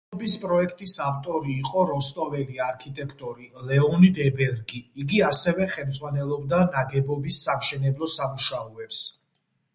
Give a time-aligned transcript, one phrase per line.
[0.09, 9.07] შენობის პროექტის ავტორი იყო როსტოველი არქიტექტორი ლეონიდ ებერგი, იგი ასევე ხელმძღვანელობდა ნაგებობის სამშენებლო სამუშაოებს.